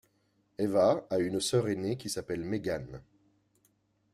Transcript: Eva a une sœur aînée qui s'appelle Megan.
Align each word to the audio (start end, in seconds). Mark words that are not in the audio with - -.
Eva 0.57 1.05
a 1.11 1.19
une 1.19 1.39
sœur 1.39 1.67
aînée 1.67 1.95
qui 1.95 2.09
s'appelle 2.09 2.43
Megan. 2.43 3.03